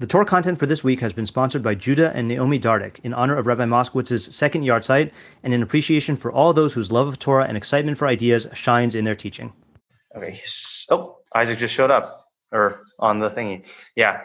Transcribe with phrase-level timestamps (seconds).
[0.00, 3.12] The Torah content for this week has been sponsored by Judah and Naomi Dardick in
[3.12, 5.10] honor of Rabbi Moskowitz's second yahrzeit
[5.42, 8.94] and in appreciation for all those whose love of Torah and excitement for ideas shines
[8.94, 9.52] in their teaching.
[10.16, 10.40] Okay.
[10.92, 13.64] Oh, Isaac just showed up, or on the thingy.
[13.96, 14.20] Yeah.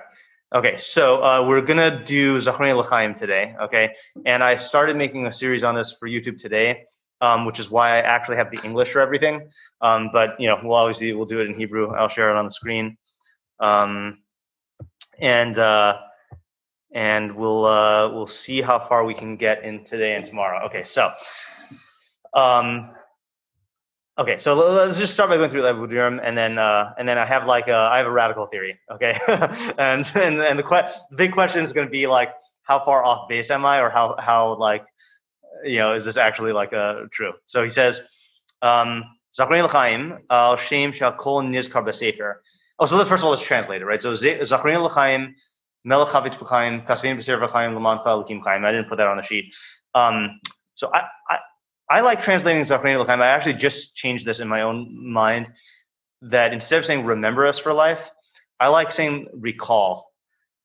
[0.53, 3.55] Okay, so uh, we're gonna do Zachariah L'chaim today.
[3.59, 3.95] Okay,
[4.27, 6.83] and I started making a series on this for YouTube today,
[7.19, 9.49] um, which is why I actually have the English for everything.
[9.81, 11.89] Um, but you know, we'll obviously we'll do it in Hebrew.
[11.95, 12.95] I'll share it on the screen.
[13.59, 14.19] Um,
[15.19, 15.97] and uh,
[16.93, 20.65] and we'll uh, we'll see how far we can get in today and tomorrow.
[20.65, 21.11] Okay, so
[22.33, 22.91] um,
[24.17, 27.17] okay, so let's just start by going through the Abudirham, and then uh, and then
[27.17, 28.79] I have like a, I have a radical theory.
[28.91, 29.17] Okay,
[29.77, 32.29] and and and the, que- the big question is going to be like
[32.63, 34.85] how far off base am I, or how how like
[35.63, 37.33] you know is this actually like uh, true?
[37.45, 38.01] So he says.
[38.61, 39.03] Um,
[39.35, 42.35] Zachariah L'chaim, al shem shal kol nizkar b'sefer.
[42.79, 44.01] Oh, so the first of all, let's translate it, right?
[44.01, 45.35] So Zachariah l'chaim,
[45.83, 48.65] melech havitz b'chaim, kasvim b'seir v'chaim, l'man l'kim chaim.
[48.65, 49.53] I didn't put that on the sheet.
[49.93, 50.39] Um,
[50.75, 51.37] so I, I,
[51.89, 53.21] I like translating Zachariah l'chaim.
[53.21, 55.49] I actually just changed this in my own mind
[56.23, 57.99] that instead of saying remember us for life,
[58.59, 60.11] I like saying recall.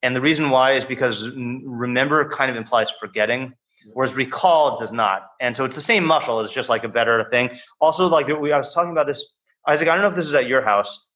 [0.02, 3.52] And the reason why is because remember kind of implies forgetting,
[3.92, 5.26] whereas recall does not.
[5.40, 6.40] And so it's the same muscle.
[6.40, 7.50] It's just like a better thing.
[7.80, 9.28] Also, like we, I was talking about this,
[9.66, 9.88] Isaac.
[9.88, 11.07] I don't know if this is at your house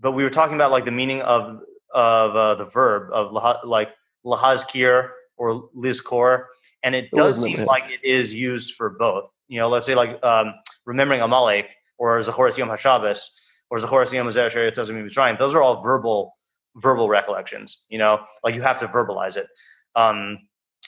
[0.00, 1.60] but we were talking about like the meaning of
[1.94, 3.32] of uh, the verb of
[3.64, 3.90] like
[4.24, 6.44] lahazkir or lizkor,
[6.82, 9.30] and it does seem like it is used for both.
[9.48, 13.28] You know, let's say like um, remembering Amalek or Zachoras Yom Hashabbos
[13.70, 15.36] or Zachoras Yom Hazeh doesn't mean trying.
[15.38, 16.34] Those are all verbal
[16.76, 17.78] verbal recollections.
[17.88, 19.46] You know, like you have to verbalize it.
[19.94, 20.38] Um,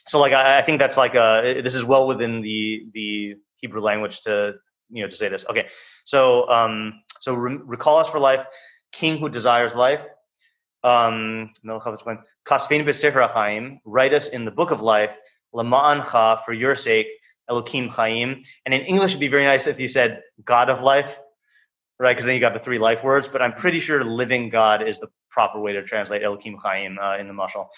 [0.06, 3.80] so like I, I think that's like a this is well within the the Hebrew
[3.80, 4.54] language to
[4.90, 5.44] you know to say this.
[5.48, 5.68] Okay,
[6.04, 8.44] so um, so re- recall us for life
[8.92, 10.06] king who desires life.
[10.84, 11.52] Um,
[13.84, 15.10] write us in the book of life,
[15.54, 17.08] Lama'an for your sake,
[17.50, 18.44] Elokim Chaim.
[18.64, 21.18] And in English, it'd be very nice if you said God of life,
[21.98, 22.12] right?
[22.12, 23.28] Because then you got the three life words.
[23.28, 27.16] But I'm pretty sure living God is the proper way to translate Elokim Chaim uh,
[27.16, 27.68] in the mashal.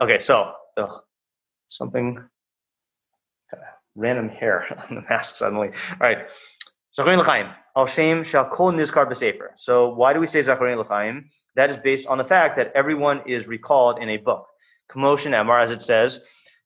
[0.00, 1.02] Okay, so ugh,
[1.68, 2.18] something
[3.94, 5.68] random hair on the mask suddenly.
[5.68, 6.26] All right.
[6.94, 7.50] Zachariah L'chaim.
[7.76, 9.48] Al Shem kol nizkar b'sefer.
[9.56, 11.30] So why do we say Zachariah L'chaim?
[11.56, 14.46] That is based on the fact that everyone is recalled in a book.
[14.88, 16.24] Commotion Amar, as it says,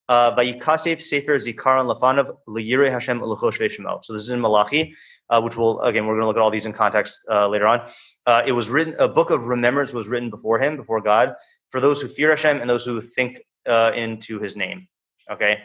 [0.09, 4.05] uh, Vayikasef Sefer Zikaron Lafanav Liyire Hashem Luchosh Shemo.
[4.05, 4.95] So this is in Malachi,
[5.31, 7.67] uh, which will again we're going to look at all these in context uh, later
[7.67, 7.89] on.
[8.27, 11.35] Uh, it was written a book of remembrance was written before him, before God,
[11.71, 14.89] for those who fear Hashem and those who think uh, into His name.
[15.31, 15.61] Okay,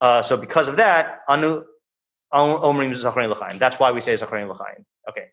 [0.00, 1.64] uh, so because of that, Anu
[2.32, 3.58] Omrim Zachariah L'chaim.
[3.58, 4.84] That's why we say Zachariah L'chaim.
[5.08, 5.26] Okay.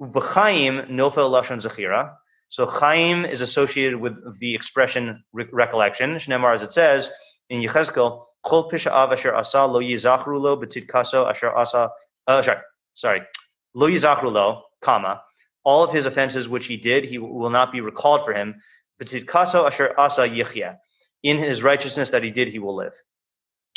[0.00, 2.14] B'chaim nofel lashon zachira.
[2.48, 6.16] So chaim is associated with the expression re- recollection.
[6.16, 7.10] Shnemar, as it says
[7.48, 11.90] in Yechezkel, Chol pisha'av asher asa lo yizachru lo kaso asher asa.
[12.26, 12.58] Uh, sorry,
[12.94, 13.22] sorry,
[13.74, 15.22] lo yizachru lo, comma.
[15.64, 18.56] All of his offenses which he did, he will not be recalled for him.
[19.26, 20.76] kaso asher asa yichya.
[21.22, 22.94] In his righteousness that he did, he will live.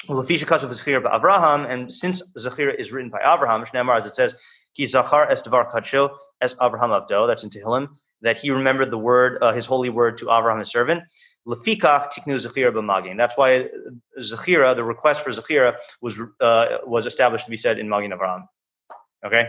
[0.08, 4.36] Abraham, and since Zechira is written by Shnemar, as it says,
[4.76, 7.90] Ki Zachar es Devar Kacho es Abraham Abdo, that's in Tehillim,
[8.22, 11.04] that he remembered the word, uh, his holy word to Abraham, his servant.
[11.48, 13.18] Lefikach tiknu Zechira b'magin.
[13.18, 13.68] That's why
[14.20, 18.48] Zechira, the request for Zechira, was uh, was established to be said in Magin Avraham.
[19.24, 19.48] Okay,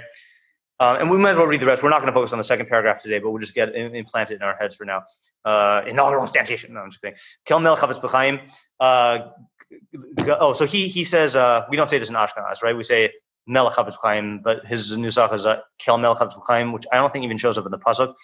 [0.78, 1.82] um, and we might as well read the rest.
[1.82, 3.94] We're not going to focus on the second paragraph today, but we'll just get it
[3.94, 5.04] implanted in our heads for now.
[5.44, 6.70] Uh, inaugural instantiation.
[6.70, 7.16] No, I'm just kidding.
[7.46, 8.40] Kel Mel Chavetz B'chaim.
[10.40, 12.76] Oh, so he he says uh, we don't say this in Ashkenaz, right?
[12.76, 13.12] We say
[13.46, 17.38] Melech Chaim, but his nusach is uh, Kel Melech Chaim, which I don't think even
[17.38, 18.14] shows up in the pasuk.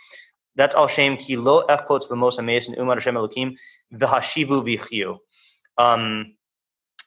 [0.54, 3.56] That's al shem ki lo echpot b'mos hameis umar Hashem Elokim
[3.92, 5.18] v'hashivu v'chiyu.
[5.78, 6.34] Um,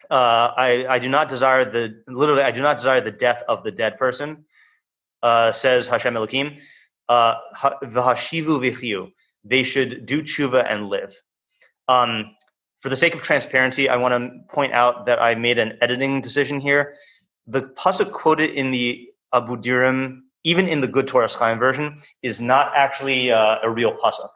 [0.10, 3.64] uh, I, I do not desire the literally I do not desire the death of
[3.64, 4.46] the dead person,
[5.22, 6.60] uh, says Hashem Elokim.
[7.08, 9.12] Uh, v'hashivu.
[9.44, 11.16] They should do tshuva and live.
[11.88, 12.36] Um,
[12.86, 16.22] for the sake of transparency, I want to point out that I made an editing
[16.22, 16.94] decision here.
[17.48, 22.74] The pasuk quoted in the Abudirham, even in the Good Torah Chaim version, is not
[22.76, 24.30] actually uh, a real pasuk.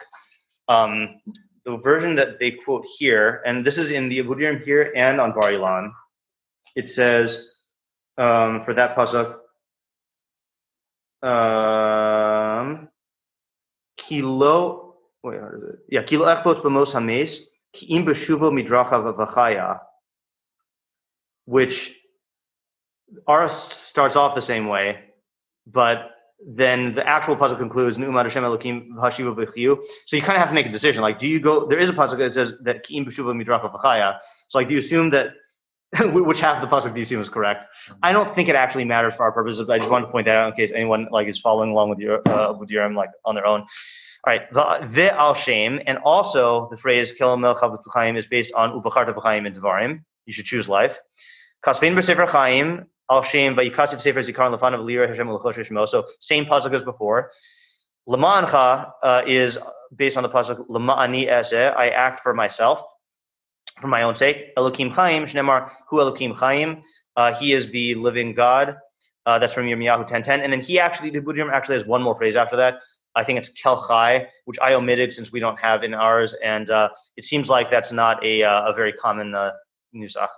[0.68, 1.22] Um,
[1.64, 5.34] the version that they quote here, and this is in the Abudirham here and on
[5.34, 5.92] Bar Ilan,
[6.76, 7.52] it says
[8.18, 9.38] um, for that pasuk,
[11.22, 12.90] um,
[13.96, 14.96] kilo.
[15.24, 15.80] Wait, what is it?
[15.88, 17.49] Yeah, kilo echpot b'mos hames
[21.46, 21.96] which
[23.28, 25.00] ours starts off the same way,
[25.66, 26.12] but
[26.46, 29.78] then the actual pasuk concludes Nu'umad Hashem Elokim Hashiva B'chiyu.
[30.06, 31.02] So you kind of have to make a decision.
[31.02, 31.66] Like, do you go?
[31.68, 34.20] There is a pasuk that says that Ki'im B'shuva Midracha V'chaya.
[34.48, 35.34] So like, do you assume that
[36.00, 37.66] which half of the pasuk do you assume is correct?
[38.04, 40.28] I don't think it actually matters for our purposes, but I just wanted to point
[40.28, 42.96] that out in case anyone like is following along with your uh, with your um,
[42.96, 43.66] like on their own.
[44.26, 47.56] All right, the, al shem, and also the phrase "Kel Mel
[47.94, 50.04] Chaim" is based on Ubacharta B'chaim and Devarim.
[50.26, 51.00] You should choose life.
[51.66, 55.88] Kasvein B'Sefer Chaim Al Shem Vayikasiv Sefer Zikaron Lefanav Lira Hashem Shemo.
[55.88, 57.32] So same pasuk as before.
[58.08, 59.58] Lamancha uh, is
[59.96, 61.76] based on the pasuk Lamani Eseh.
[61.76, 62.84] I act for myself,
[63.80, 64.56] for my own sake.
[64.56, 66.84] Elokim Chaim Shnemar Hu Elokim Chaim.
[67.16, 68.78] Uh, he is the living God.
[69.26, 70.44] Uh, that's from Yirmiyahu 10:10.
[70.44, 72.82] And then he actually, the Abudirham actually has one more phrase after that.
[73.20, 76.90] I think it's Kelchai, which I omitted since we don't have in ours, and uh,
[77.18, 79.52] it seems like that's not a, uh, a very common uh,
[79.94, 80.30] nusach.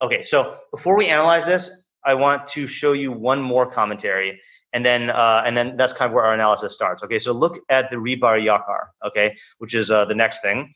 [0.00, 4.40] Okay, so before we analyze this, I want to show you one more commentary,
[4.72, 7.02] and then uh, and then that's kind of where our analysis starts.
[7.02, 10.72] Okay, so look at the Rebar Yakar, okay, which is uh, the next thing,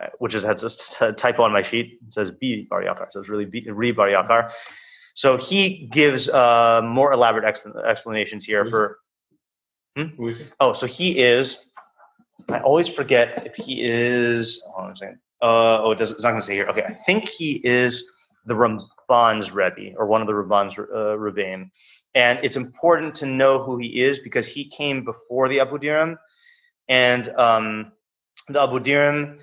[0.00, 0.62] uh, which is has
[1.00, 1.98] a typo on my sheet.
[2.06, 4.52] It says B Bar Yakar, so it's really B, Rebar Yakar.
[5.14, 8.98] So he gives uh, more elaborate exp- explanations here for.
[9.96, 10.14] Hmm?
[10.16, 10.46] Who is he?
[10.60, 11.72] Oh, so he is.
[12.48, 14.62] I always forget if he is.
[14.76, 15.18] On a second.
[15.42, 16.66] Uh, oh, it does, it's not going to say here.
[16.68, 18.10] Okay, I think he is
[18.46, 21.70] the Ramban's Rebbe or one of the Ramban's uh, Rebbeim.
[22.14, 26.16] And it's important to know who he is because he came before the Abudirham.
[26.88, 27.92] And um,
[28.48, 29.38] the Abudirham,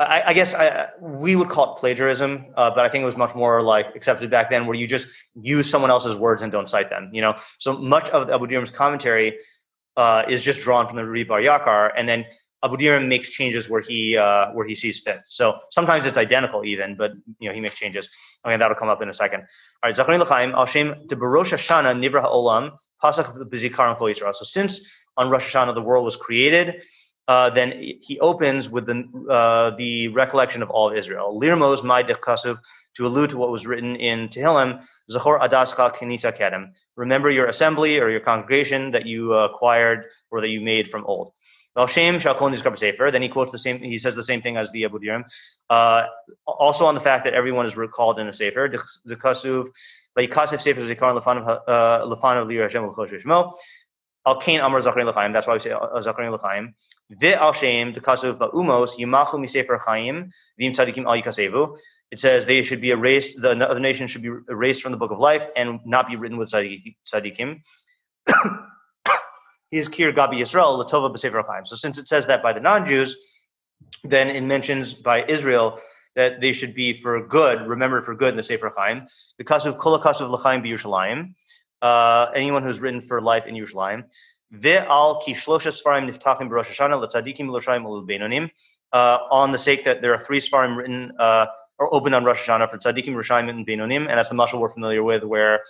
[0.00, 3.16] I, I guess I, we would call it plagiarism, uh, but I think it was
[3.16, 6.68] much more like accepted back then where you just use someone else's words and don't
[6.70, 7.10] cite them.
[7.12, 9.38] You know, so much of Abudirham's commentary
[9.96, 12.24] uh, is just drawn from the Rebar Yakar, and then
[12.64, 15.20] Abudirham makes changes where he uh, where he sees fit.
[15.28, 18.08] So sometimes it's identical even, but you know he makes changes.
[18.44, 19.40] Okay, that'll come up in a second.
[19.82, 22.72] All right, Zacharin L'chaim Al de Barosh Hashanah Nivra Ha'olam
[23.02, 24.14] Pasach B'Zikaron Kol.
[24.14, 24.80] So since
[25.16, 26.82] on Rosh Hashanah the world was created,
[27.28, 31.38] uh, then he opens with the uh, the recollection of all of Israel.
[31.40, 32.58] Lirmos Mai Kasuv
[32.96, 36.72] to allude to what was written in Tehillim, Zahor Adaska Kenisa Kedem.
[36.96, 41.32] Remember your assembly or your congregation that you acquired or that you made from old.
[41.86, 43.10] Shem Shalkon Sefer.
[43.12, 43.80] Then he quotes the same.
[43.80, 45.24] He says the same thing as the Abudirham.
[45.70, 46.06] Uh,
[46.46, 48.68] also on the fact that everyone is recalled in a sefer.
[49.04, 49.68] The Kasuv
[50.18, 53.52] Vayikasif Sefer Zikaron Lefanav uh, Lefanav Lir Hashem L'chosh Shmo.
[54.26, 54.82] Al Amar.
[54.82, 56.74] That's why we say uh, Zakarin L'chaim.
[57.10, 57.36] The.
[62.10, 63.40] It says they should be erased.
[63.40, 66.38] The other nations should be erased from the book of life and not be written
[66.38, 67.60] with tzaddikim
[69.70, 71.66] is Kir Gabi Yisrael Latova B'Sefer Chaim.
[71.66, 73.16] So since it says that by the non-Jews,
[74.04, 75.80] then it mentions by Israel
[76.16, 79.06] that they should be for good, remembered for good in the Sefer Chaim.
[79.38, 81.34] The Kasuv Kol Kasuv L'Chaim B'Yushalayim.
[81.80, 84.04] Uh, anyone who's written for life in Yerushalayim.
[84.52, 88.50] Ve'al ki shlosha svarim niftachim b'Rosh Hashanah l'tzadikim l'Roshayim l'Beinonim.
[88.92, 91.46] Uh, on the sake that there are three svarim written uh,
[91.78, 94.72] or open on Rosh Hashanah for tzadikim, Roshayim, and Beinonim, and that's the mashal we're
[94.72, 95.60] familiar with, where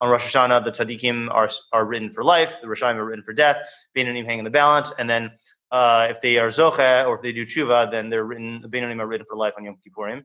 [0.00, 3.32] on Rosh Hashanah, the tzaddikim are, are written for life, the Rishayim are written for
[3.32, 3.56] death,
[3.96, 5.30] Beinonim hang in the balance, and then
[5.72, 9.00] uh, if they are Zoche or if they do Tshuva, then they're written, the Beinonim
[9.00, 10.24] are written for life on Yom Kippurim.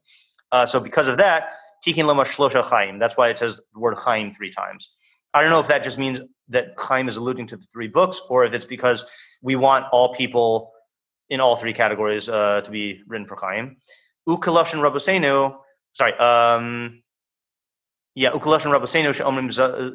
[0.51, 1.53] Uh, so because of that,
[1.85, 4.89] Tikin Loma Shlosha Chaim, that's why it says the word Chaim three times.
[5.33, 6.19] I don't know if that just means
[6.49, 9.05] that Chaim is alluding to the three books, or if it's because
[9.41, 10.71] we want all people
[11.29, 13.77] in all three categories uh, to be written for Chaim.
[14.27, 15.55] Ukalosh and Rabosenu,
[15.93, 17.01] sorry, um,
[18.13, 19.49] yeah, Ukalash and Rabbeinu She'omrim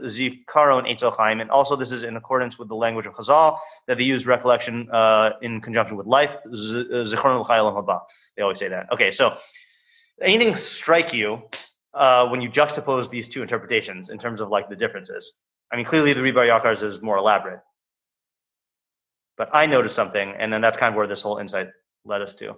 [0.07, 3.99] Zikaron Eitzel Chaim, and also this is in accordance with the language of Chazal that
[3.99, 6.31] they use recollection uh, in conjunction with life.
[6.47, 8.01] Zichron Haba.
[8.37, 8.91] They always say that.
[8.91, 9.37] Okay, so
[10.23, 11.43] anything strike you
[11.97, 15.39] uh, when you juxtapose these two interpretations in terms of like the differences?
[15.73, 17.61] I mean, clearly the Rebar Yakar's is more elaborate,
[19.37, 21.69] but I noticed something, and then that's kind of where this whole insight
[22.05, 22.57] led us to.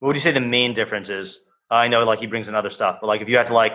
[0.00, 1.40] What would you say the main difference is?
[1.70, 3.72] I know like he brings in other stuff, but like if you had to like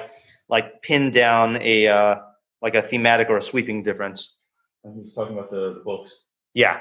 [0.50, 2.16] like pin down a uh,
[2.62, 4.38] like a thematic or a sweeping difference.
[4.84, 6.26] And he's talking about the, the books.
[6.54, 6.80] Yeah,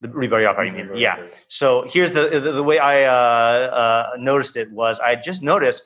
[0.00, 0.96] the Rebar Yakar, you mean?
[0.96, 1.26] Yeah.
[1.48, 5.82] So here's the the, the way I uh, uh, noticed it was I just noticed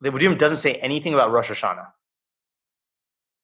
[0.00, 1.88] the Abudirham doesn't say anything about Rosh Hashanah.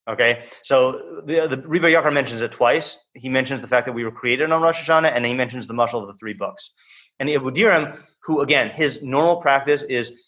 [0.09, 3.05] Okay, so the the Yakar mentions it twice.
[3.15, 5.67] He mentions the fact that we were created on Rosh Hashanah, and then he mentions
[5.67, 6.73] the mashal of the three books.
[7.21, 7.53] And the Abu
[8.25, 10.27] who again, his normal practice is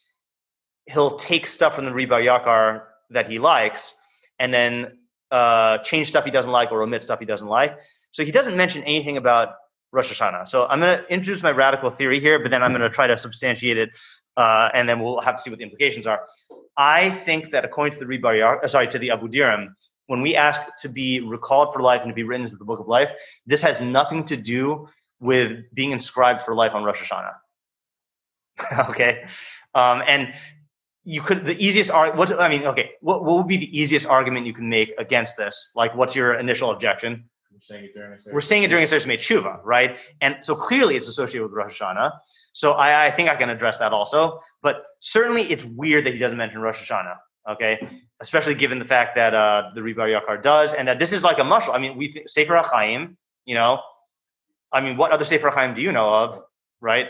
[0.86, 3.94] he'll take stuff from the Rebar Yakar that he likes
[4.38, 4.98] and then
[5.30, 7.76] uh, change stuff he doesn't like or omit stuff he doesn't like.
[8.14, 9.56] So he doesn't mention anything about
[9.90, 10.46] Rosh Hashanah.
[10.46, 13.08] So I'm going to introduce my radical theory here, but then I'm going to try
[13.08, 13.90] to substantiate it,
[14.36, 16.20] uh, and then we'll have to see what the implications are.
[16.76, 19.74] I think that according to the Ribar, sorry, to the Abudirham,
[20.06, 22.78] when we ask to be recalled for life and to be written into the book
[22.78, 23.08] of life,
[23.46, 28.88] this has nothing to do with being inscribed for life on Rosh Hashanah.
[28.90, 29.26] okay,
[29.74, 30.34] um, and
[31.02, 34.06] you could the easiest arg what's I mean okay what what would be the easiest
[34.06, 38.12] argument you can make against this like what's your initial objection We're saying it during
[38.12, 39.96] a we're saying it during a Tshuva right?
[40.20, 42.12] And so clearly it's associated with Rosh Hashanah.
[42.52, 44.40] So I, I think I can address that also.
[44.62, 47.16] But certainly it's weird that he doesn't mention Rosh Hashanah
[47.50, 47.88] okay?
[48.20, 51.38] Especially given the fact that uh, the Ribar Yakar does and that this is like
[51.38, 53.80] a mushal I mean we th- Sefer HaChaim you know?
[54.72, 56.42] I mean what other Sefer HaChaim do you know of
[56.80, 57.08] right?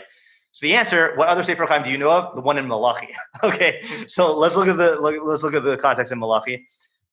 [0.55, 2.33] So the answer, what other Sefer Chaim do you know of?
[2.33, 3.13] The one in Malachi.
[3.43, 6.65] okay, so let's look at the look, let's look at the context in Malachi.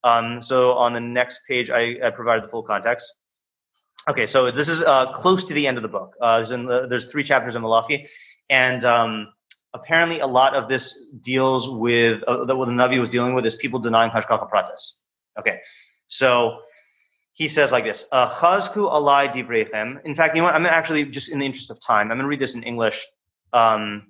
[0.05, 3.13] Um, so on the next page, I, I, provided the full context.
[4.09, 6.17] Okay, so this is uh, close to the end of the book.
[6.21, 8.09] Uh, there's, the, there's, three chapters in Malachi,
[8.51, 9.29] and um,
[9.75, 13.55] apparently a lot of this deals with uh, what the Navi was dealing with is
[13.55, 14.95] people denying Hashgacha Pratis.
[15.39, 15.61] Okay,
[16.09, 16.59] so
[17.33, 20.05] he says like this: uh, Chazku alai divrechem.
[20.05, 20.55] In fact, you know what?
[20.57, 22.11] I'm actually just in the interest of time.
[22.11, 23.07] I'm going to read this in English
[23.53, 24.09] um,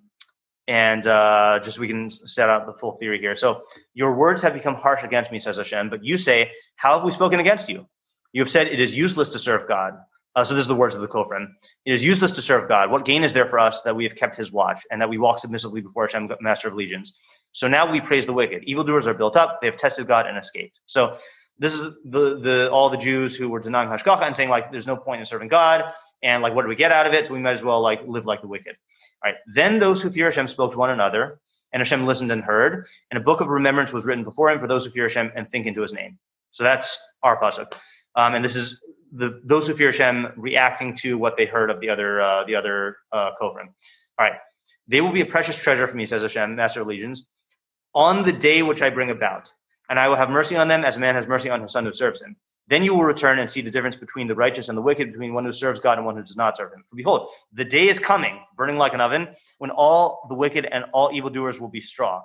[0.68, 3.37] and uh, just we can set out the full theory here.
[3.37, 3.62] So
[3.94, 7.11] your words have become harsh against me, says Hashem, but you say, How have we
[7.11, 7.87] spoken against you?
[8.32, 9.94] You have said it is useless to serve God.
[10.34, 11.48] Uh, so this is the words of the Kofrim.
[11.84, 12.90] It is useless to serve God.
[12.90, 15.18] What gain is there for us that we have kept his watch and that we
[15.18, 17.14] walk submissively before Hashem, Master of Legions?
[17.52, 18.64] So now we praise the wicked.
[18.64, 19.60] Evildoers are built up.
[19.60, 20.80] They have tested God and escaped.
[20.86, 21.18] So
[21.58, 24.86] this is the the all the Jews who were denying Hashgacha and saying like there's
[24.86, 25.84] no point in serving God
[26.22, 27.26] and like what do we get out of it?
[27.26, 28.76] So we might as well like live like the wicked.
[29.24, 29.38] All right.
[29.54, 31.38] Then those who fear Hashem spoke to one another,
[31.72, 34.66] and Hashem listened and heard, and a book of remembrance was written before him for
[34.68, 36.18] those who fear Hashem and think into his name.
[36.50, 37.72] So that's our pasuk,
[38.14, 41.81] um, and this is the those who fear Hashem reacting to what they heard of
[41.81, 43.69] the other uh, the other uh, Kofrim.
[44.19, 44.35] All right.
[44.88, 47.28] They will be a precious treasure for me, says Hashem, Master of Legions,
[47.95, 49.52] on the day which I bring about,
[49.88, 51.85] and I will have mercy on them as a man has mercy on his son
[51.85, 52.37] who serves him.
[52.69, 55.35] Then you will return and see the difference between the righteous and the wicked, between
[55.35, 56.85] one who serves God and one who does not serve him.
[56.88, 59.28] For behold, the day is coming, burning like an oven,
[59.59, 62.23] when all the wicked and all evildoers will be straw.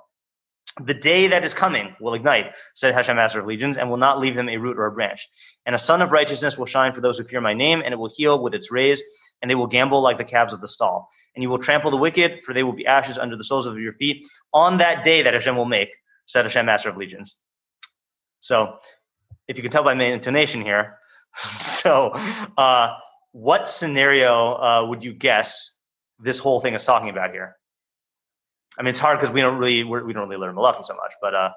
[0.85, 4.19] The day that is coming will ignite, said Hashem, Master of Legions, and will not
[4.19, 5.27] leave them a root or a branch.
[5.65, 7.97] And a sun of righteousness will shine for those who fear my name, and it
[7.97, 9.01] will heal with its rays,
[9.41, 11.09] and they will gamble like the calves of the stall.
[11.35, 13.79] And you will trample the wicked, for they will be ashes under the soles of
[13.79, 15.89] your feet on that day that Hashem will make,
[16.25, 17.37] said Hashem, Master of Legions.
[18.39, 18.77] So
[19.47, 20.97] if you can tell by my intonation here.
[21.35, 22.09] so,
[22.57, 22.97] uh,
[23.31, 25.71] what scenario uh, would you guess
[26.19, 27.55] this whole thing is talking about here?
[28.77, 30.83] I mean, it's hard because we don't really we're, we do not really learn Malachi
[30.83, 31.49] so much, but uh,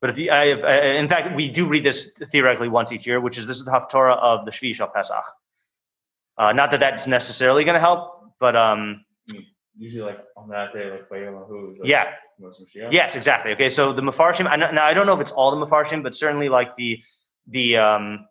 [0.00, 3.20] but if you, I, I, in fact, we do read this theoretically once each year,
[3.20, 5.24] which is this is the Haftorah of the Shvi Shal Pesach.
[6.36, 9.04] Uh, not that that's necessarily going to help, but um,
[9.76, 12.12] usually like on that day, like Vayelahu is like yeah,
[12.92, 13.52] Yes, exactly.
[13.52, 14.48] Okay, so the Mefarshim.
[14.48, 17.02] I know, now I don't know if it's all the Mefarshim, but certainly like the
[17.48, 18.26] the um,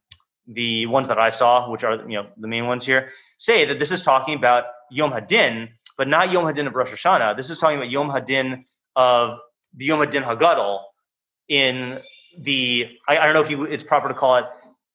[0.48, 3.80] the ones that I saw, which are you know the main ones here, say that
[3.80, 7.36] this is talking about Yom Hadin, but not Yom Hadin of Rosh Hashanah.
[7.36, 8.64] This is talking about Yom Hadin
[8.96, 9.40] of
[9.74, 10.82] the Yom Hadin Hagadol
[11.50, 12.00] in
[12.40, 12.88] the.
[13.08, 14.46] I, I don't know if you, it's proper to call it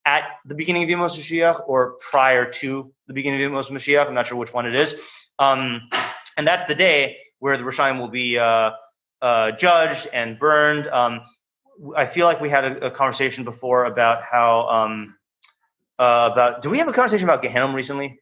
[0.06, 4.06] at the beginning of Yom Mashiach or prior to the beginning of Yom Mashiach.
[4.06, 4.94] I'm not sure which one it is.
[5.38, 5.88] Um,
[6.36, 8.72] and that's the day where the Rishayim will be uh,
[9.20, 10.88] uh, judged and burned.
[10.88, 11.22] Um,
[11.96, 15.16] I feel like we had a, a conversation before about how um,
[15.98, 16.62] uh, about.
[16.62, 18.20] Do we have a conversation about Gehenna recently?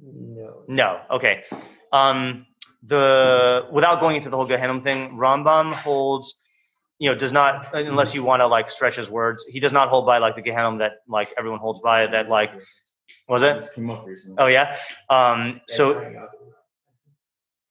[0.00, 0.41] No.
[0.68, 1.00] No.
[1.10, 1.44] Okay.
[1.92, 2.46] Um,
[2.82, 6.36] the without going into the whole Gehenna thing, Rambam holds,
[6.98, 9.44] you know, does not unless you want to like stretch his words.
[9.48, 12.06] He does not hold by like the Gehenna that like everyone holds by.
[12.06, 12.50] That like
[13.28, 13.60] was it?
[13.60, 14.36] This came up recently.
[14.38, 14.76] Oh yeah.
[15.08, 15.94] Um, so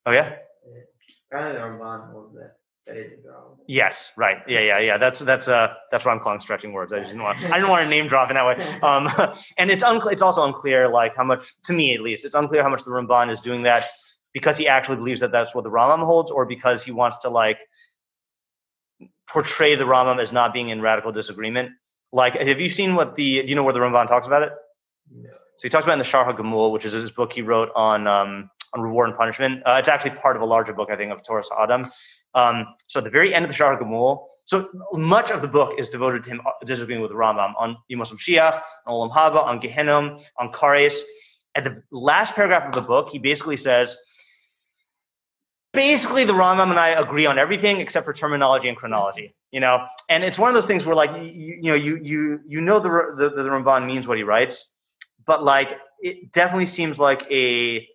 [0.06, 0.36] oh yeah.
[1.34, 2.56] Ramban holds that
[2.88, 3.18] that is a.
[3.68, 4.38] Yes, right.
[4.48, 4.98] Yeah, yeah, yeah.
[4.98, 6.92] That's that's uh that's what I'm calling stretching words.
[6.92, 8.78] I just didn't want I didn't want to name drop in that way.
[8.84, 9.10] Um,
[9.58, 10.14] and it's unclear.
[10.14, 12.92] It's also unclear, like how much to me at least, it's unclear how much the
[12.92, 13.86] Ramban is doing that
[14.34, 17.30] because he actually believes that that's what the Rambam holds, or because he wants to
[17.30, 17.60] like
[19.30, 21.72] portray the Rambam as not being in radical disagreement.
[22.12, 23.44] Like, have you seen what the?
[23.44, 24.52] Do you know where the Ramban talks about it?
[25.14, 25.30] No.
[25.30, 28.08] So he talks about in the Shar HaGamul, which is his book he wrote on
[28.08, 29.62] um, on reward and punishment.
[29.66, 31.92] Uh, it's actually part of a larger book, I think, of Torah Adam.
[32.34, 35.80] Um, so at the very end of the Shar Gamul, so much of the book
[35.80, 39.62] is devoted to him uh, disagreeing with Rambam on Yemos Mashiach, on Olam Haba, on
[39.62, 41.00] Gehinnom, on Kares.
[41.56, 43.98] At the last paragraph of the book, he basically says,
[45.74, 49.36] basically the Rambam and I agree on everything except for terminology and chronology.
[49.52, 52.40] You know, and it's one of those things where like you, you know you you
[52.48, 54.70] you know the the, the Ramban means what he writes,
[55.26, 57.86] but like it definitely seems like a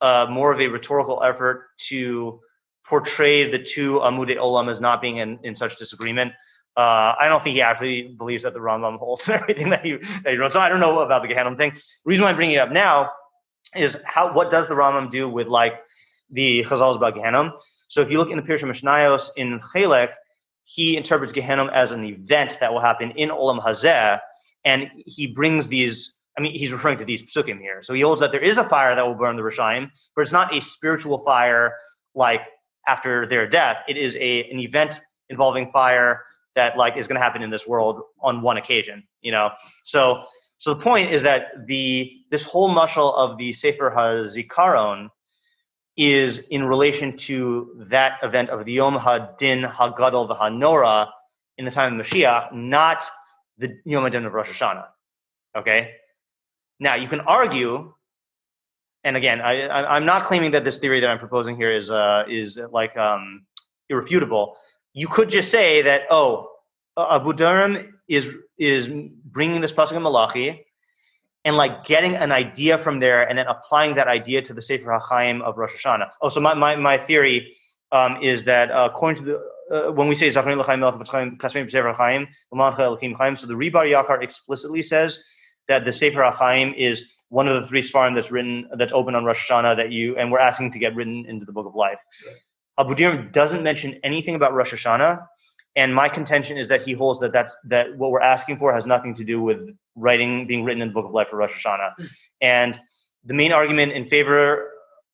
[0.00, 2.40] uh, more of a rhetorical effort to
[2.88, 6.32] portray the two Amude Olam as not being in, in such disagreement.
[6.76, 10.32] Uh, I don't think he actually believes that the Rambam holds everything that he, that
[10.32, 10.52] he wrote.
[10.52, 11.72] So I don't know about the Gehenim thing.
[11.72, 13.10] The reason why I'm bringing it up now
[13.74, 15.80] is how what does the Rambam do with like
[16.30, 17.52] the Chazals about Gehenim?
[17.88, 20.12] So if you look in the Pirush Mishnayos in Chelek,
[20.64, 24.18] he interprets Gehenim as an event that will happen in Olam Hazeh,
[24.64, 26.14] and he brings these.
[26.36, 27.82] I mean, he's referring to these psukim here.
[27.82, 30.32] So he holds that there is a fire that will burn the Rishayim, but it's
[30.32, 31.76] not a spiritual fire
[32.14, 32.42] like
[32.86, 33.78] after their death.
[33.88, 36.24] It is a an event involving fire
[36.54, 39.06] that like is going to happen in this world on one occasion.
[39.20, 39.50] You know,
[39.84, 40.24] so
[40.58, 45.10] so the point is that the this whole mushal of the Sefer HaZikaron
[45.96, 51.08] is in relation to that event of the Yom HaDin HaGadol v'HaNora
[51.56, 53.08] in the time of Mashiach, not
[53.58, 54.86] the Yom HaDin of Rosh Hashanah.
[55.56, 55.92] Okay?
[56.78, 57.94] Now, you can argue,
[59.06, 62.24] and again, I, am not claiming that this theory that I'm proposing here is, uh,
[62.28, 63.46] is like um,
[63.88, 64.56] irrefutable.
[64.94, 66.50] You could just say that, oh,
[66.98, 68.88] Abudirham is, is
[69.24, 70.66] bringing this Pasuk in Malachi,
[71.44, 74.98] and like getting an idea from there and then applying that idea to the Sefer
[74.98, 76.10] HaChaim of Rosh Hashanah.
[76.20, 77.56] Oh, so my, my, my theory
[77.92, 81.06] um, is that uh, according to the, uh, when we say Zachrin L'chaim Melech
[81.38, 85.22] Kasmei Sefer HaChaim, so the Rebar Yakar explicitly says
[85.68, 89.24] that the Sefer HaChaim is one of the three Sfarim that's written, that's open on
[89.24, 91.98] Rosh Hashanah that you, and we're asking to get written into the Book of Life.
[92.26, 92.36] Right.
[92.86, 95.26] Abudirham doesn't mention anything about Rosh Hashanah,
[95.74, 98.86] and my contention is that he holds that that's that what we're asking for has
[98.86, 102.08] nothing to do with writing being written in the book of life for Rosh Hashanah.
[102.40, 102.78] And
[103.24, 104.70] the main argument in favor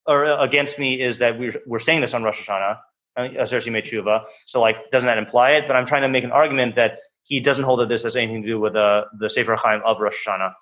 [0.06, 2.78] or against me is that we're we're saying this on Rosh Hashanah,
[3.16, 4.25] uh, Mechuva.
[4.47, 5.64] So like, doesn't that imply it?
[5.66, 8.43] But I'm trying to make an argument that he doesn't hold that this has anything
[8.43, 10.52] to do with uh, the Sefer Chaim of Rosh Hashanah.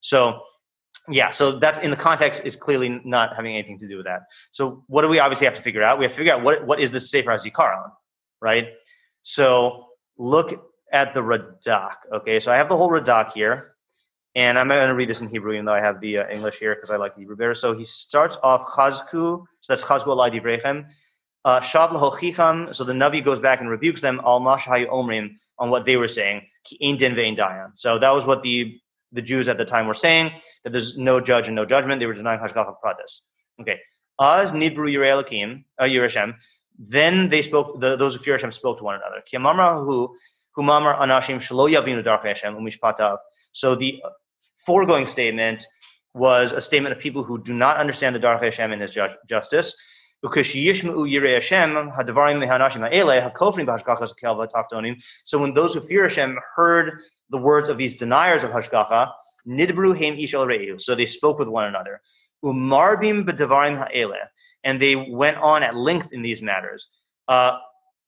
[0.00, 0.40] So
[1.08, 4.22] yeah, so that's in the context, it's clearly not having anything to do with that.
[4.50, 5.98] So what do we obviously have to figure out?
[5.98, 7.90] We have to figure out what what is the Sefer HaZikaron,
[8.40, 8.68] right?
[9.22, 9.86] So
[10.18, 11.96] look at the Radak.
[12.12, 13.74] Okay, so I have the whole Radak here,
[14.34, 16.58] and I'm going to read this in Hebrew, even though I have the uh, English
[16.58, 17.54] here because I like the Hebrew better.
[17.54, 20.86] So he starts off Chazku, so that's Chazku Allah Divrechem.
[21.46, 25.96] Uh, Shav so the Navi goes back and rebukes them, al omrim, on what they
[25.96, 27.70] were saying, ki din dayan.
[27.76, 28.76] So that was what the
[29.12, 30.32] the Jews at the time were saying,
[30.64, 32.00] that there's no judge and no judgment.
[32.00, 33.20] They were denying Hashgacha Pratis.
[33.60, 33.78] Okay.
[34.18, 36.34] Az nibru Yirei uh, Yerushem.
[36.80, 39.22] Then they spoke, the, those of fear Hashem spoke to one another.
[43.52, 44.02] So the
[44.66, 45.66] foregoing statement
[46.12, 49.06] was a statement of people who do not understand the Darach Hashem and His ju-
[49.28, 49.74] justice.
[50.32, 50.42] So
[55.38, 59.12] when those who fear Hashem heard the words of these deniers of Hashgacha,
[59.46, 62.00] nidbru heim ishal So they spoke with one another.
[62.44, 64.26] Umarbim b'devarim ha'eleh
[64.64, 66.88] and they went on at length in these matters.
[67.28, 67.58] Uh,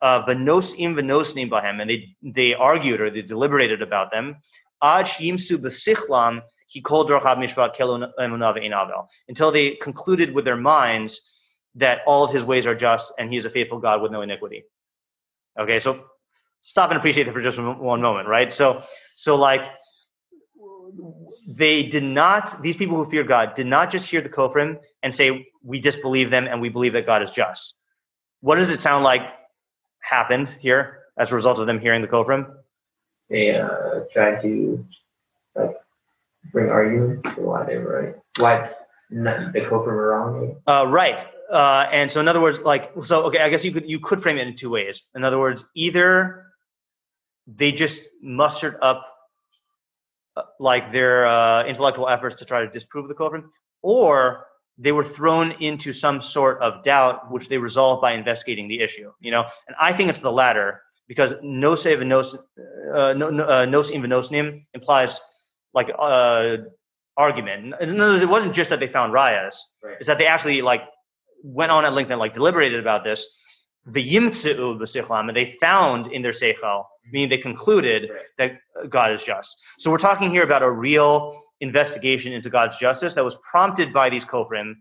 [0.02, 4.37] uh, Venosim venosnim bahem, and they they argued or they deliberated about them.
[4.83, 7.74] Ad yimsu b'sichlam he called mishpat
[9.28, 11.20] until they concluded with their minds
[11.78, 14.22] that all of his ways are just and he is a faithful God with no
[14.22, 14.64] iniquity.
[15.58, 16.04] Okay, so
[16.62, 18.52] stop and appreciate that for just one moment, right?
[18.52, 18.82] So,
[19.16, 19.62] so like
[21.46, 25.14] they did not, these people who fear God did not just hear the Kofrim and
[25.14, 27.74] say, we disbelieve them and we believe that God is just.
[28.40, 29.22] What does it sound like
[30.00, 32.54] happened here as a result of them hearing the Kofrim?
[33.30, 34.84] They uh, tried to
[35.54, 35.76] like
[36.52, 38.70] bring arguments for why they were right, why
[39.10, 40.56] the Kofrim were wrong.
[40.66, 41.26] Uh, right.
[41.50, 44.22] Uh, and so, in other words, like, so okay, I guess you could you could
[44.22, 45.04] frame it in two ways.
[45.14, 46.44] In other words, either
[47.46, 49.06] they just mustered up
[50.37, 53.44] uh, like their uh, intellectual efforts to try to disprove the Kofrim,
[53.82, 58.80] or they were thrown into some sort of doubt, which they resolved by investigating the
[58.80, 59.11] issue.
[59.20, 61.87] You know, and I think it's the latter because no nos,
[62.37, 65.18] uh, no, uh, nos invenosnim implies
[65.72, 66.58] like uh,
[67.16, 67.74] argument.
[67.80, 69.96] In other words, it wasn't just that they found rayas; right.
[69.98, 70.82] it's that they actually like
[71.42, 73.27] went on at length and like deliberated about this.
[73.87, 78.59] The yimtzu b'sichlam, and they found in their seichel, meaning they concluded that
[78.90, 79.57] God is just.
[79.79, 84.11] So we're talking here about a real investigation into God's justice that was prompted by
[84.11, 84.74] these Kofrim,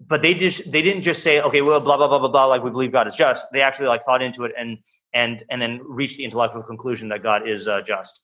[0.00, 2.62] but they just they didn't just say, okay, well, blah blah blah blah blah, like
[2.62, 3.44] we believe God is just.
[3.52, 4.78] They actually like thought into it and
[5.14, 8.20] and and then reached the intellectual conclusion that God is uh, just.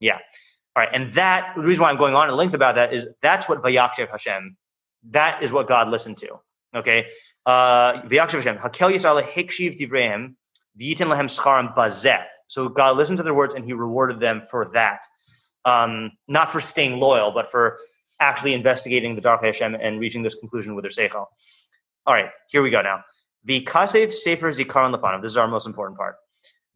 [0.00, 0.18] Yeah.
[0.76, 3.06] All right, and that the reason why I'm going on at length about that is
[3.22, 4.56] that's what Vayakshev Hashem,
[5.10, 6.38] that is what God listened to.
[6.74, 7.06] Okay,
[7.46, 10.34] uh, Vayakshev Hashem, Hakel Yisrael Hekshiv Divrehim,
[10.80, 12.24] V'yitin Lehem Scharim Bazet.
[12.48, 15.00] So God listened to their words and He rewarded them for that
[15.66, 17.78] um, not for staying loyal, but for
[18.20, 21.26] actually investigating the Dark Hashem and reaching this conclusion with their seichel.
[22.06, 23.04] All right, here we go now.
[23.44, 25.20] The Kasev Sefer Zikaron Lefanav.
[25.20, 26.16] This is our most important part.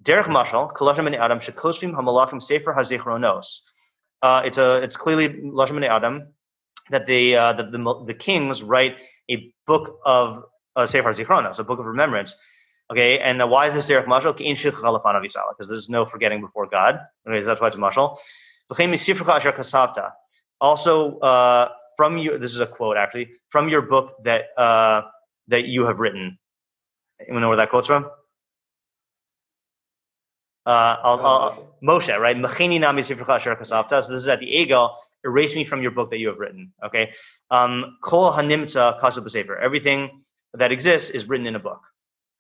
[0.02, 3.60] Derech Mashal, Kalashim B'nei Adam, Shekosvim Hamalachim Sefer HaZichronos.
[4.22, 6.34] Uh, it's a it's clearly Lashim Adam
[6.90, 9.00] that the uh, that the the kings write
[9.30, 10.44] a book of
[10.76, 12.34] uh, Sefer Zichronos, a book of remembrance.
[12.90, 14.36] Okay, and uh, why is this Derech Mashal?
[14.36, 17.00] Because there's no forgetting before God.
[17.26, 18.18] Okay, so that's why it's a mashal.
[20.60, 25.02] Also, uh, from your this is a quote actually from your book that uh,
[25.48, 26.38] that you have written.
[27.28, 28.06] You know where that quote's from?
[30.66, 32.36] Uh, I'll, I'll, Moshe, right?
[32.36, 33.56] Machini nami sifrcha asher.
[33.64, 34.94] So this is at the Egel.
[35.24, 36.72] Erase me from your book that you have written.
[36.84, 37.12] Okay.
[37.50, 39.60] Um, Kol hanimtza kasu b'sefer.
[39.60, 40.22] Everything
[40.54, 41.80] that exists is written in a book.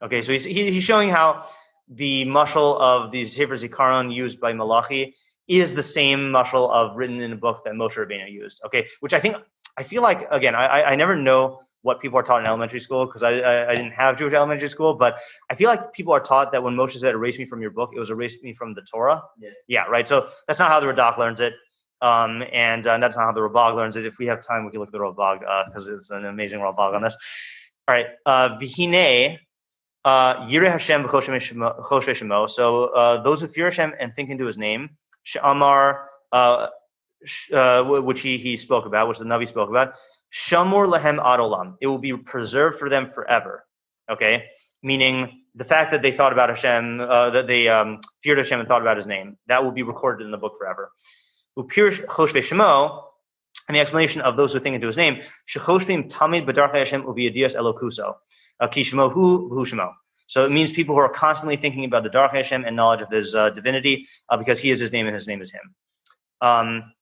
[0.02, 0.22] Okay.
[0.22, 1.46] So he's he, he's showing how
[1.88, 5.14] the mushal of these Sefer Zikaron used by Malachi
[5.48, 8.60] is the same mushal of written in a book that Moshe Rabbeinu used.
[8.64, 8.86] Okay.
[9.00, 9.36] Which I think
[9.76, 13.06] I feel like again I I never know what people are taught in elementary school
[13.06, 16.20] because I, I, I didn't have Jewish elementary school, but I feel like people are
[16.20, 18.74] taught that when Moshe said erase me from your book, it was erase me from
[18.74, 19.22] the Torah.
[19.38, 19.50] Yeah.
[19.66, 20.06] Yeah, right.
[20.06, 21.54] So that's not how the Radak learns it,
[22.02, 24.06] um, and uh, that's not how the Ralbag learns it.
[24.06, 26.60] If we have time, we can look at the Ralbag because uh, it's an amazing
[26.60, 27.16] Ralbag on this.
[27.88, 29.38] All right, uh, Vihine.
[30.02, 32.48] Uh, Yireh Hashem shemo.
[32.48, 34.90] So uh, those who fear Hashem and think into His name,
[35.26, 36.68] Shamar, uh,
[37.52, 39.96] uh, which he, he spoke about, which the Navi spoke about,
[40.32, 41.76] Shamor lehem adolam.
[41.82, 43.66] It will be preserved for them forever.
[44.10, 44.44] Okay,
[44.82, 48.68] meaning the fact that they thought about Hashem, uh, that they um, feared Hashem and
[48.68, 50.92] thought about His name, that will be recorded in the book forever.
[51.62, 53.04] Upir choshve shemo,
[53.68, 57.54] and the explanation of those who think into His name, shechoshvim tamid b'darchei Hashem uviyadias
[57.56, 58.14] elokuso,
[58.62, 59.92] kishmo hu shemo.
[60.26, 63.10] So it means people who are constantly thinking about the Dark Hashem and knowledge of
[63.10, 65.74] His uh, divinity, uh, because He is His name and His name is Him.
[66.40, 66.92] Um,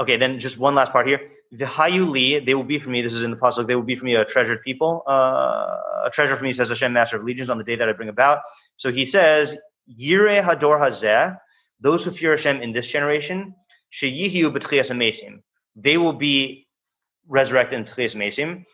[0.00, 1.30] Okay, then just one last part here.
[1.54, 3.00] V'hayu li, they will be for me.
[3.00, 3.68] This is in the pasuk.
[3.68, 6.92] They will be for me a treasured people, uh, a treasure for me, says Hashem,
[6.92, 8.40] Master of Legions, on the day that I bring about.
[8.76, 9.56] So he says,
[9.88, 11.38] Yire hador hazeh,
[11.78, 13.54] those who fear Hashem in this generation,
[14.00, 15.42] sheyihiu b'tchias amesim.
[15.76, 16.66] They will be
[17.28, 18.64] resurrected in tchias amesim.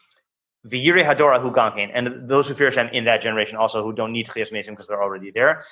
[0.66, 1.54] V'yire hadora hu
[1.94, 4.86] and those who fear Hashem in that generation also who don't need tchias amesim because
[4.86, 5.62] they're already there.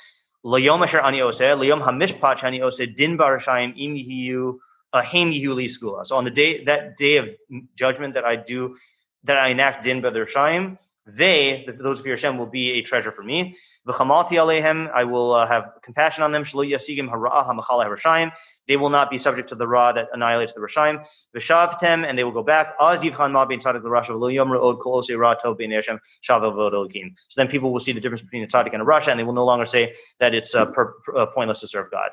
[0.44, 4.58] Layom asher ani oseh, layom hamishpat ani oseh din barashayim im yihiyu
[4.92, 6.06] uh, Haim Yehuli Skula.
[6.06, 7.28] So on the day that day of
[7.76, 8.76] judgment that I do,
[9.24, 10.78] that I enact Din B'Der Shaim,
[11.16, 13.57] they, those of Hashem, will be a treasure for me.
[13.87, 16.44] V'chamalti alehem, I will uh, have compassion on them.
[16.44, 18.33] Shlo yasigim hara'ah ha'machala harashayim.
[18.66, 21.07] They will not be subject to the ra that annihilates the rashayim.
[21.35, 22.75] V'shavtem, and they will go back.
[22.79, 25.99] Az yivchan ma bein tzadik l'rasha v'lo yom ra'od kol osei ra tov bein Hashem
[26.29, 26.92] shavel v'od
[27.29, 29.25] So then people will see the difference between a tzaddik and a rasha, and they
[29.25, 32.11] will no longer say that it's uh, per, uh, pointless to serve God.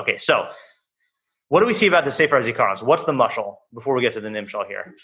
[0.00, 0.48] Okay, so
[1.48, 2.78] what do we see about the Sefer Zikaron?
[2.78, 4.94] So what's the mushal before we get to the nimshal here?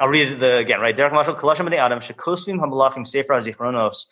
[0.00, 0.96] I'll read it the, again, right?
[0.96, 4.06] Derek Mashal, Kalashim B'nei Adam, Shekosvim HaMalachim Sefer Zichronos,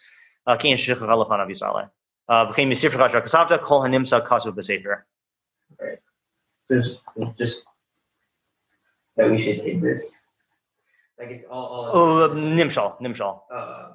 [0.60, 1.88] Kein Shech Chalafan Av Yisrael.
[2.28, 5.02] B'chein Misifr Chashra Kasavta, Kol HaNimsa Kasu B'Sefer.
[5.80, 5.98] Right.
[6.70, 7.04] Just,
[7.38, 7.62] just
[9.16, 10.24] that we should take this.
[11.18, 11.66] Like it's all.
[11.66, 13.40] all Oh, nimshal, nimshal.
[13.50, 13.94] uh,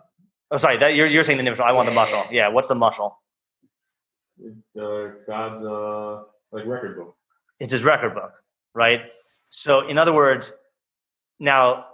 [0.51, 1.62] Oh, sorry, that you're, you're saying the nimshal.
[1.62, 2.27] I want the Yeah, mushal.
[2.32, 3.13] Yeah, what's the mushal?
[4.43, 7.15] Uh, it's God's uh, like record book.
[7.60, 8.34] It's his record book,
[8.73, 9.01] right?
[9.51, 10.51] So, in other words,
[11.39, 11.86] now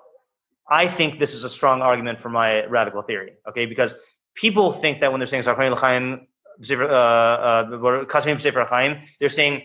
[0.69, 3.65] I think this is a strong argument for my radical theory, okay?
[3.65, 3.93] Because
[4.35, 6.27] people think that when they're saying L'chaim,
[6.61, 7.73] Sefer- uh,
[8.13, 9.63] uh, Sefer Chaim, they're saying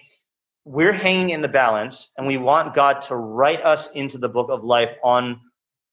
[0.65, 4.49] we're hanging in the balance and we want God to write us into the book
[4.51, 5.41] of life on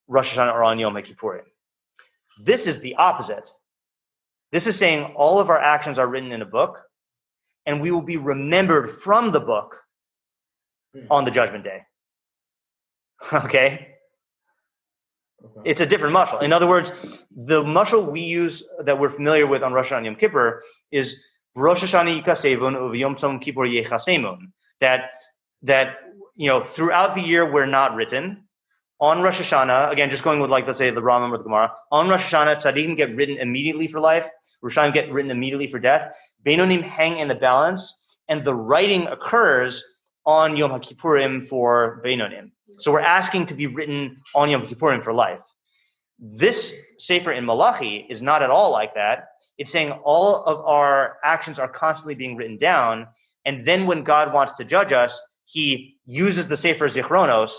[0.08, 1.44] Rosh Hashanah or on Yom Kippurim.
[2.42, 3.52] This is the opposite.
[4.52, 6.82] This is saying all of our actions are written in a book
[7.66, 9.78] and we will be remembered from the book
[11.10, 11.82] on the judgment day.
[13.34, 13.88] Okay?
[15.44, 15.62] Okay.
[15.66, 16.44] It's a different mushal.
[16.44, 16.92] In other words,
[17.36, 21.24] the mushal we use that we're familiar with on Rosh Hashanah Yom Kippur is
[21.56, 24.38] Rosh Hashanah yikasevun uv Yom Tov Kippur yechasemun.
[24.82, 25.12] That
[25.64, 25.98] that
[26.36, 28.44] you know throughout the year we're not written.
[29.00, 31.74] On Rosh Hashanah, again, just going with like let's say the Rambam or the Gemara.
[31.92, 34.30] On Rosh Hashanah, tzaddikim get written immediately for life.
[34.64, 36.16] Rishayim get written immediately for death.
[36.46, 39.84] Beinonim hang in the balance, and the writing occurs
[40.32, 42.52] on Yom HaKippurim for Beinonim.
[42.80, 45.40] So we're asking to be written on Yom Kippurim for life.
[46.20, 49.30] This Sefer in Malachi is not at all like that.
[49.58, 53.08] It's saying all of our actions are constantly being written down.
[53.46, 57.54] And then when God wants to judge us, he uses the Sefer Zichronos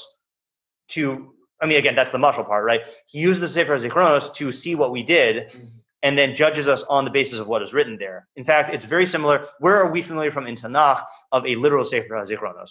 [0.89, 2.83] to, I mean, again, that's the mushal part, right?
[3.07, 5.67] He uses the Sefer Zichronos to see what we did mm-hmm.
[6.03, 8.27] And then judges us on the basis of what is written there.
[8.37, 9.47] In fact, it's very similar.
[9.61, 12.71] Where are we familiar from in Tanakh of a literal Sefer HaZichronos?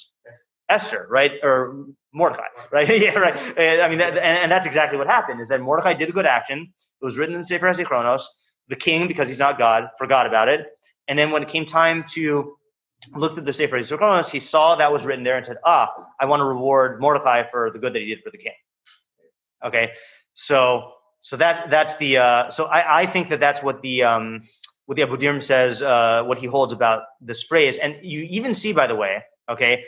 [0.69, 1.33] Esther, right?
[1.43, 2.87] Or Mordecai, right?
[3.01, 3.37] yeah, right.
[3.57, 6.25] I mean, that, and, and, that's exactly what happened is that Mordecai did a good
[6.25, 6.73] action.
[7.01, 8.23] It was written in the Sefer HaZichronos.
[8.67, 10.67] The king, because he's not God, forgot about it.
[11.07, 12.55] And then when it came time to
[13.13, 16.25] look at the Sefer HaZichronos, he saw that was written there and said, ah, I
[16.25, 18.53] want to reward Mordecai for the good that he did for the king.
[19.65, 19.89] Okay,
[20.33, 24.41] so so that that's the uh, so I, I think that that's what the um,
[24.85, 28.73] what the Abudirham says, uh, what he holds about this phrase, and you even see,
[28.73, 29.85] by the way, okay,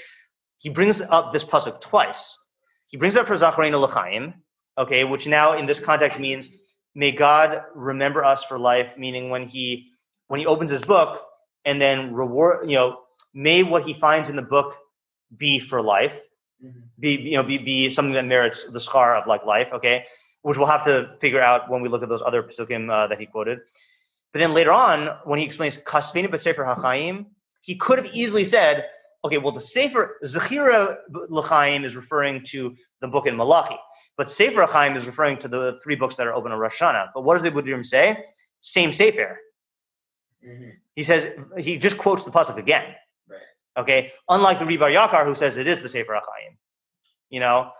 [0.59, 2.37] he brings up this pasuk twice.
[2.85, 4.35] He brings up for Zacharin L'chaim,
[4.77, 6.51] okay, which now in this context means
[6.93, 9.91] may God remember us for life, meaning when he
[10.27, 11.25] when he opens his book
[11.65, 12.99] and then reward, you know,
[13.33, 14.77] may what he finds in the book
[15.35, 16.13] be for life,
[16.63, 16.79] mm-hmm.
[16.99, 20.05] be you know be, be something that merits the scar of like life, okay,
[20.43, 23.19] which we'll have to figure out when we look at those other psukim uh, that
[23.19, 23.59] he quoted.
[24.31, 27.25] But then later on, when he explains kasvina b'sefer hachaim,
[27.61, 28.85] he could have easily said,
[29.23, 30.97] okay, well the sefer zechira
[31.29, 33.77] l'chaim is referring to the book in Malachi,
[34.17, 37.09] but sefer hachaim is referring to the three books that are open on Rosh Hashanah.
[37.13, 38.25] But what does the Abudirham say?
[38.59, 39.39] Same sefer.
[40.45, 40.69] Mm-hmm.
[40.95, 41.27] He says
[41.57, 42.83] he just quotes the pasuk again.
[43.29, 43.39] Right.
[43.77, 46.57] Okay, unlike the Ribar Yakar who says it is the sefer hachaim.
[47.29, 47.71] You know,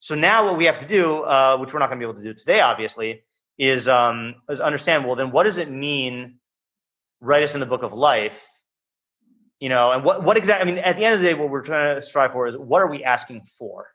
[0.00, 2.20] so now what we have to do, uh, which we're not going to be able
[2.20, 3.24] to do today, obviously,
[3.58, 5.04] is um, is understand.
[5.04, 6.38] Well, then what does it mean?
[7.20, 8.40] Write us in the book of life.
[9.58, 10.70] You know, and what what exactly?
[10.70, 12.56] I mean, at the end of the day, what we're trying to strive for is
[12.56, 13.88] what are we asking for?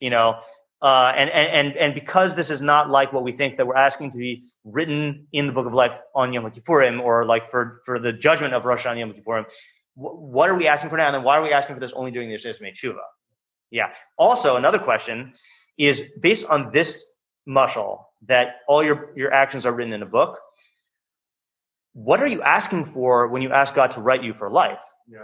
[0.00, 0.40] You know,
[0.80, 4.12] uh, and, and and because this is not like what we think that we're asking
[4.12, 7.98] to be written in the book of life on Yom Kippurim or like for for
[7.98, 9.44] the judgment of Rosh Hashanah Yom Kippurim.
[9.94, 11.06] What are we asking for now?
[11.06, 12.96] And then why are we asking for this only during the Yosef Tshuva?
[13.70, 13.92] Yeah.
[14.16, 15.32] Also, another question
[15.78, 17.04] is based on this
[17.48, 20.38] mushal that all your, your actions are written in a book.
[21.92, 24.78] What are you asking for when you ask God to write you for life?
[25.08, 25.20] Yeah,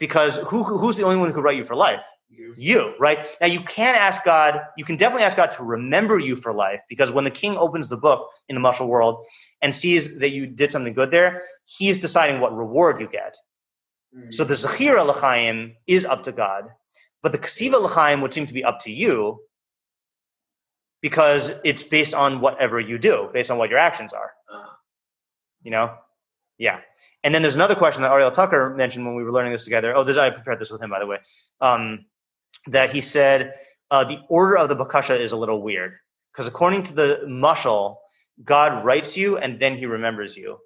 [0.00, 2.00] because who, who's the only one who could write you for life?
[2.30, 2.54] You.
[2.56, 3.26] you, right?
[3.42, 6.80] Now you can ask God, you can definitely ask God to remember you for life
[6.88, 9.26] because when the king opens the book in the mushal world
[9.60, 13.36] and sees that you did something good there, he's deciding what reward you get.
[14.16, 14.30] Mm-hmm.
[14.30, 16.70] So the Zechira L'chaim is up to God.
[17.22, 19.40] But the Kasiva L'chaim would seem to be up to you
[21.00, 24.32] because it's based on whatever you do, based on what your actions are.
[24.52, 24.74] Uh-huh.
[25.62, 25.94] You know?
[26.58, 26.80] Yeah.
[27.24, 29.94] And then there's another question that Ariel Tucker mentioned when we were learning this together.
[29.94, 31.18] Oh, this I prepared this with him, by the way.
[31.60, 32.06] Um,
[32.68, 33.54] that he said
[33.90, 35.94] uh, the order of the bakasha is a little weird
[36.32, 37.96] because according to the mushal,
[38.44, 40.58] God writes you and then he remembers you.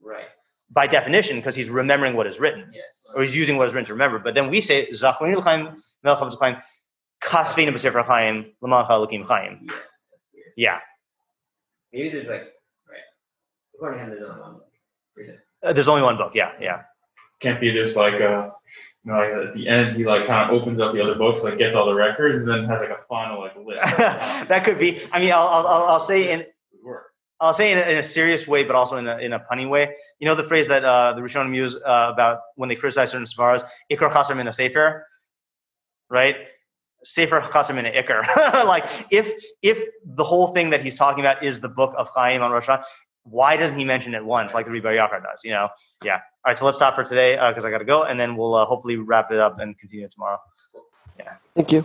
[0.00, 0.28] Right
[0.72, 2.84] by definition, because he's remembering what is written, yes.
[3.14, 4.18] or he's using what is written to remember.
[4.18, 6.56] But then we say Zachrin l'chaim melchav l'chaim
[7.22, 9.68] kasvein b'sefer chaim l'mancha l'kim chaim.
[10.56, 10.80] Yeah.
[11.92, 12.52] Maybe there's like
[12.88, 13.00] right.
[13.74, 14.68] According to him, there's only one book.
[15.62, 16.32] Uh, there's only one book.
[16.34, 16.82] Yeah, yeah.
[17.40, 18.50] Can't be just like uh,
[19.04, 21.42] you know, like at the end he like kind of opens up the other books,
[21.42, 23.82] like gets all the records, and then has like a final like list.
[23.98, 25.02] that could be.
[25.12, 26.46] I mean, I'll I'll, I'll say in
[27.42, 29.68] I'll say in a, in a, serious way, but also in a, in a punny
[29.68, 29.94] way.
[30.20, 33.26] You know the phrase that uh, the Rishonim use uh, about when they criticize certain
[33.26, 35.06] svaras, ikar chasam in a sefer,
[36.08, 36.36] right?
[37.04, 38.64] Sefer chasam in a ikar.
[38.64, 42.42] like if if the whole thing that he's talking about is the book of Chaim
[42.42, 42.84] on Rosh Hashanah,
[43.24, 45.40] why doesn't he mention it once like the Ribar Yakar does?
[45.42, 45.68] You know?
[46.04, 46.14] Yeah.
[46.14, 46.58] All right.
[46.58, 48.64] So let's stop for today because uh, I got to go, and then we'll uh,
[48.66, 50.38] hopefully wrap it up and continue tomorrow.
[51.18, 51.34] Yeah.
[51.54, 51.84] Thank you.